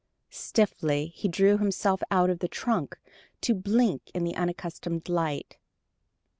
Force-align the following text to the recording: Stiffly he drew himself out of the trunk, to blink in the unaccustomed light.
Stiffly 0.31 1.09
he 1.09 1.27
drew 1.27 1.59
himself 1.59 2.01
out 2.09 2.31
of 2.31 2.39
the 2.39 2.47
trunk, 2.47 2.97
to 3.41 3.53
blink 3.53 4.09
in 4.15 4.23
the 4.23 4.33
unaccustomed 4.35 5.07
light. 5.07 5.59